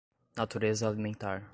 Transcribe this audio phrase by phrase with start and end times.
[0.35, 1.43] natureza alimentar